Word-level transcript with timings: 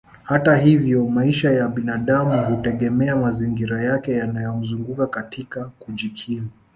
Hata 0.23 0.55
hivyo 0.55 1.05
maisha 1.07 1.51
ya 1.51 1.67
binadamu 1.67 2.45
hutegemea 2.55 3.15
mazingira 3.15 3.83
yake 3.83 4.11
yanayomzunguka 4.13 5.07
katika 5.07 5.65
kujikimu 5.65 6.49